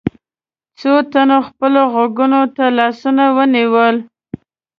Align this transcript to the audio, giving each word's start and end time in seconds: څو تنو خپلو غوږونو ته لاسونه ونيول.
څو 0.79 0.93
تنو 1.11 1.39
خپلو 1.47 1.81
غوږونو 1.93 2.41
ته 2.55 2.65
لاسونه 2.77 3.23
ونيول. 3.35 3.95